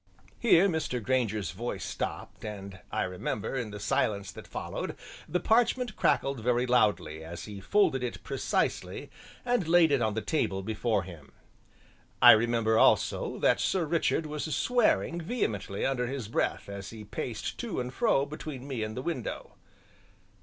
"'Here 0.39 0.67
Mr. 0.67 0.99
Grainger's 0.99 1.51
voice 1.51 1.85
stopped, 1.85 2.43
and 2.43 2.79
I 2.91 3.03
remember, 3.03 3.55
in 3.55 3.69
the 3.69 3.79
silence 3.79 4.31
that 4.31 4.47
followed, 4.47 4.95
the 5.29 5.39
parchment 5.39 5.95
crackled 5.95 6.39
very 6.39 6.65
loudly 6.65 7.23
as 7.23 7.45
he 7.45 7.61
folded 7.61 8.01
it 8.03 8.23
precisely 8.23 9.11
and 9.45 9.67
laid 9.67 9.91
it 9.91 10.01
on 10.01 10.15
the 10.15 10.23
table 10.23 10.63
before 10.63 11.03
him. 11.03 11.33
I 12.19 12.31
remember 12.31 12.79
also 12.79 13.37
that 13.41 13.59
Sir 13.59 13.85
Richard 13.85 14.25
was 14.25 14.55
swearing 14.55 15.21
vehemently 15.21 15.85
under 15.85 16.07
his 16.07 16.27
breath 16.27 16.67
as 16.67 16.89
he 16.89 17.03
paced 17.03 17.59
to 17.59 17.79
and 17.79 17.93
fro 17.93 18.25
between 18.25 18.67
me 18.67 18.81
and 18.81 18.97
the 18.97 19.03
window. 19.03 19.53